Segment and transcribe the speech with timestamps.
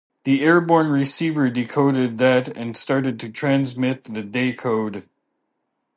[0.23, 5.07] The airborne receiver decoded that and started to transmit the day code.